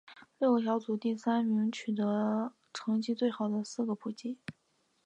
[0.39, 1.93] 六个小组的第三名取
[2.73, 4.39] 成绩最好的四个晋级。